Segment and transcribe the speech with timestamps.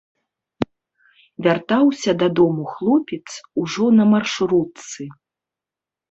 [1.47, 3.27] Вяртаўся дадому хлопец
[3.65, 5.07] ужо на маршрутцы.